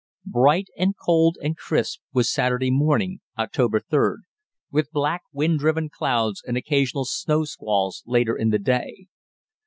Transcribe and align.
Bright 0.25 0.69
and 0.75 0.95
cold 0.97 1.37
and 1.43 1.55
crisp 1.55 2.01
was 2.11 2.27
Saturday 2.33 2.71
morning 2.71 3.19
(October 3.37 3.79
3d), 3.79 4.15
with 4.71 4.89
black 4.89 5.21
wind 5.31 5.59
driven 5.59 5.89
clouds 5.91 6.41
and 6.43 6.57
occasional 6.57 7.05
snow 7.05 7.45
squalls 7.45 8.01
later 8.07 8.35
in 8.35 8.49
the 8.49 8.57
day. 8.57 9.05